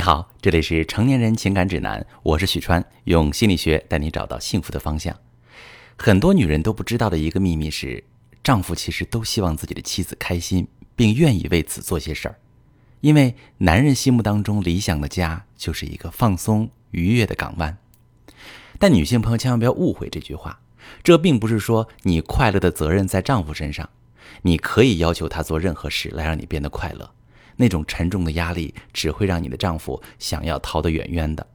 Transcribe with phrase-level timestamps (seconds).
[0.00, 5.14] 你好，这里是成年人情感指南，我是许川，用心理学带你找到幸福的方向。
[5.98, 8.02] 很多女人都不知道的一个秘密是，
[8.42, 10.66] 丈夫其实都希望自己的妻子开心，
[10.96, 12.38] 并愿意为此做些事儿。
[13.02, 17.76] 因为男人心目当中理想的家就是一个放松愉悦的港湾。
[18.78, 20.60] 但女性朋友千万不要误会这句话，
[21.02, 23.90] 这并不是说你快乐的责任在丈夫身上，
[24.40, 27.10] 你可以要求他做任何事来让你变得快乐。
[27.56, 31.46] 那种沉重的压力只会让你的丈夫想要逃得远远的，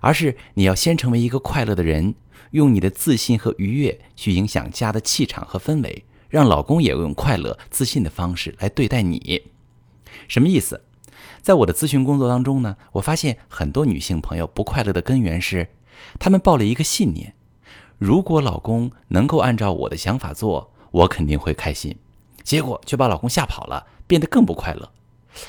[0.00, 2.14] 而是你要先成为一个快乐的人，
[2.50, 9.42] 用你的自信和愉悦去影响家的气场和氛围，让老公也用快乐、自信的方式来对待你。
[10.28, 10.82] 什么意思？
[11.42, 15.68] 在我的咨询工作当中呢，我发现很多女性朋友不快乐的根源是，
[16.18, 17.34] 她们抱了一个信念：
[17.98, 21.96] 如果老公能够按照我的想法做，我肯定会开心。
[22.42, 24.90] 结果却把老公吓跑了，变得更不快乐。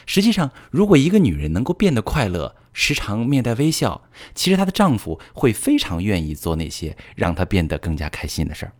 [0.06, 4.02] 实际上，如果一个女人能够变得快乐，时常面带微笑，
[4.36, 8.74] 其实她的丈夫会非常愿意做那些让她变得更加开心的事儿。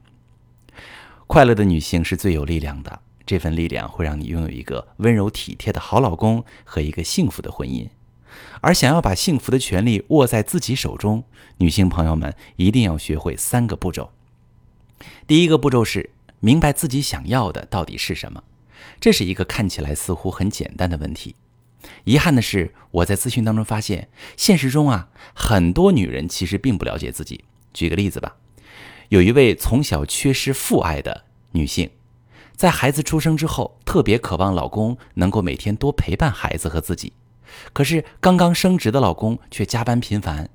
[1.26, 7.90] 快乐的女性是最有力量的，这份力量会让你拥有一个温柔体贴的好老公和一个幸福的婚姻。
[8.62, 11.24] 而想要把幸福的权利握在自己手中，
[11.58, 14.12] 女性朋友们一定要学会三个步骤。
[15.26, 18.44] 第一个步骤是明白自己想要的到底是什么。
[19.00, 21.36] 这是一个看起来似乎很简单的问题。
[22.04, 27.46] 遗憾的是，我在咨询当中发现，现实中啊，很多女人其实并不了解自己。
[27.74, 28.36] 举个例子吧，
[29.10, 31.90] 有一位从小缺失父爱的女性，
[32.56, 37.14] 在孩子出生之后，特别渴望老公能够每天多陪伴孩子和自己。
[37.72, 40.50] 可是刚刚升职的老公却加班频繁，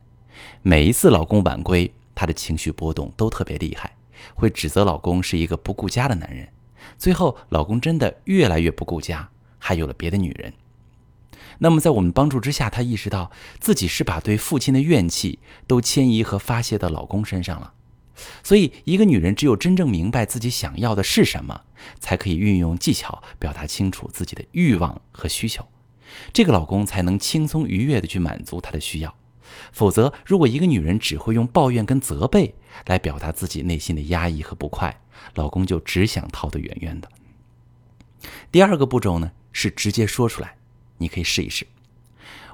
[0.62, 3.96] 每一次老公晚归，她的情绪波动都特别厉害，
[4.34, 6.48] 会指责老公是一个不顾家的男人。
[6.98, 10.52] 最后，老公真的越来越不顾家，还有了别的女人。
[11.58, 13.30] 那么，在我们帮助之下，她意识到
[13.60, 17.72] 自己是把对父亲的怨气都迁移和发泄到老公身上了。
[18.42, 21.62] 所以，一个女人只有真正明白自己想要的是什么，
[21.98, 25.66] 才可以运用技巧表达清楚自己的欲望和需求，
[26.32, 29.14] 这个老公才能轻松愉悦地去满足她的需要。
[29.72, 32.54] 否则，如果一个女人只会用抱怨跟责备
[32.86, 35.00] 来表达自己内心的压抑和不快，
[35.34, 37.08] 老公就只想逃得远远的。
[38.50, 40.56] 第二个步骤呢，是直接说出来，
[40.98, 41.66] 你可以试一试。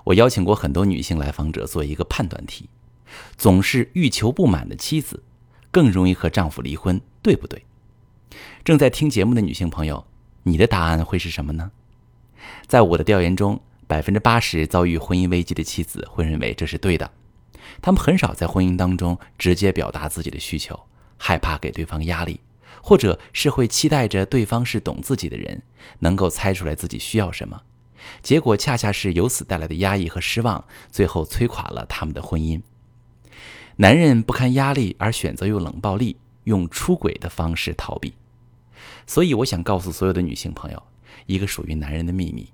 [0.04, 2.68] 我邀请过很多女性来访者做一个判断题：
[3.36, 5.22] 总是欲求不满的妻子，
[5.70, 7.64] 更容易和丈夫离婚，对不对？
[8.64, 10.06] 正在听节目的女性朋友，
[10.44, 11.70] 你的答案会是什么呢？
[12.66, 13.60] 在我的调研中。
[13.88, 17.10] 百分之八十遭遇婚姻危机的妻子会认为这是对的，
[17.80, 20.78] 他们很少在婚姻当中直接表达自己的需求，
[21.16, 22.38] 害怕给对方压力，
[22.82, 25.62] 或者是会期待着对方是懂自己的人，
[26.00, 27.62] 能够猜出来自己需要什么，
[28.22, 32.60] 结果恰恰是由此带来的压抑和失望，最后摧垮了他们的婚姻。
[33.76, 38.12] 男人不堪压力而选择用冷暴力、用出轨的方式逃避，
[39.06, 40.82] 所以我想告诉所有的女性朋友，
[41.24, 42.52] 一个属于男人的秘密。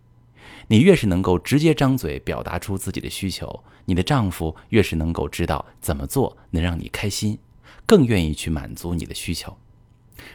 [0.69, 7.38] 你越是能够直接张嘴表达出自己的需求，你的丈夫越是能够知道怎么做能让你开心，
[7.87, 9.56] 更愿意去满足你的需求，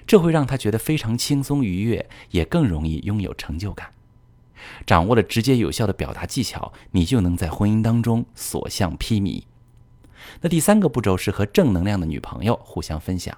[0.05, 3.91] 这会让他觉得非常轻松愉悦，也更容易拥有成就感。
[4.85, 9.43] 掌握了直接有效的表达技巧，你就能在婚姻当中所向披靡。
[10.41, 13.37] 那第三个步骤是和正能量的女朋友互相分享。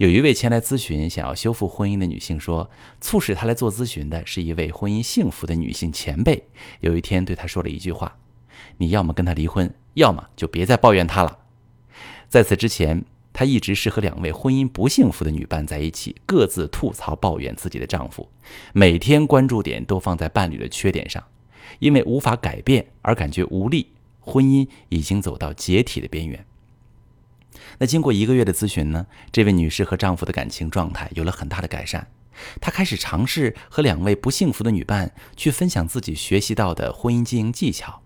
[0.00, 2.70] 有一位前来咨询想要修复婚姻的女性说，
[3.02, 6.42] 促使她来做咨询的是一位婚姻幸福的女性前辈。
[6.80, 8.16] 有一天对她说了一句话
[8.78, 11.40] ：“你要么跟他离婚，要么就别再抱怨他了。”
[12.30, 18.26] 在此之前，她一直是和两位婚姻不幸福的女伴在一起，各自吐槽抱怨自己的丈夫，
[18.72, 21.22] 每天关注点都放在伴侣的缺点上，
[21.78, 23.88] 因为无法改变而感觉无力，
[24.20, 26.46] 婚姻已经走到解体的边缘。
[27.80, 32.06] 那经过一个月的咨询呢，这位女士和丈夫的感情状态有了很大的改善。
[32.60, 38.02] 她开始尝试和两位不幸福的女伴去分享自己学习到的婚姻经营技巧，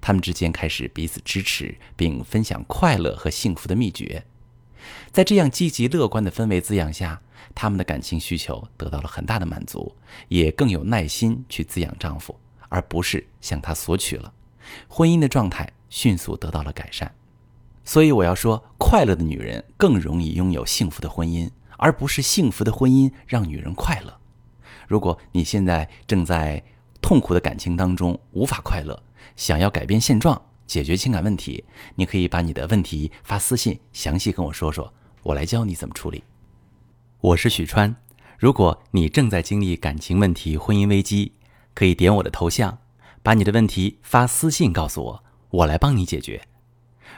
[0.00, 4.24] 他们之间开始彼此支持，并分享快乐和幸福的秘诀。
[5.10, 7.20] 在这样积极乐观的氛围滋养下，
[7.54, 9.94] 他们的感情需求得到了很大的满足，
[10.28, 12.34] 也更有耐心去滋养丈夫，
[12.70, 14.32] 而不是向他索取了。
[14.88, 17.14] 婚姻的状态迅速得到了改善。
[17.84, 24.16] 所以我要说，快乐的女人更容易拥有幸福的婚姻，而不是幸福的婚姻让女人快乐。
[24.86, 26.62] 如果你现在正在
[27.00, 29.02] 痛苦的感情当中无法快乐，
[29.36, 31.64] 想要改变现状、解决情感问题，
[31.96, 34.92] 你可以把你的问题发私信，详细跟我说说，
[35.22, 36.22] 我来教你怎么处理。
[37.20, 37.94] 我是许川，
[38.38, 41.32] 如果你正在经历感情问题、婚姻危机，
[41.74, 42.78] 可以点我的头像。
[43.24, 46.42] 把你的问题发私信告诉我，我来帮你解决。